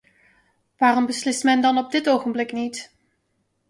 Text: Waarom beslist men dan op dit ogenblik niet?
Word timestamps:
Waarom 0.77 1.05
beslist 1.05 1.43
men 1.43 1.61
dan 1.61 1.77
op 1.77 1.91
dit 1.91 2.09
ogenblik 2.09 2.51
niet? 2.51 2.93